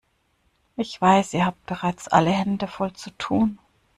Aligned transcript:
Ich 0.77 0.99
weiß, 0.99 1.31
ihr 1.35 1.45
habt 1.45 1.63
bereits 1.67 2.07
alle 2.07 2.31
Hände 2.31 2.65
voll 2.67 2.91
zu 2.93 3.11
tun. 3.19 3.59